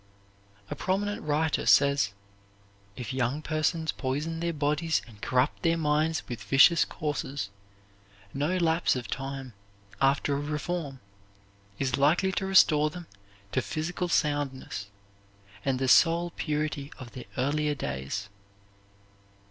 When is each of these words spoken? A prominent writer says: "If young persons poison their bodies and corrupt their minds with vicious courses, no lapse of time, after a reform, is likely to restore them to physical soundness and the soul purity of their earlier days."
A 0.71 0.75
prominent 0.75 1.21
writer 1.21 1.67
says: 1.67 2.11
"If 2.95 3.13
young 3.13 3.43
persons 3.43 3.91
poison 3.91 4.39
their 4.39 4.51
bodies 4.51 5.03
and 5.07 5.21
corrupt 5.21 5.61
their 5.61 5.77
minds 5.77 6.27
with 6.27 6.41
vicious 6.41 6.85
courses, 6.85 7.51
no 8.33 8.57
lapse 8.57 8.95
of 8.95 9.07
time, 9.09 9.53
after 10.01 10.35
a 10.35 10.39
reform, 10.39 11.01
is 11.77 11.97
likely 11.99 12.31
to 12.31 12.47
restore 12.47 12.89
them 12.89 13.05
to 13.51 13.61
physical 13.61 14.07
soundness 14.07 14.87
and 15.63 15.77
the 15.77 15.87
soul 15.87 16.31
purity 16.35 16.91
of 16.97 17.11
their 17.11 17.25
earlier 17.37 17.75
days." 17.75 18.27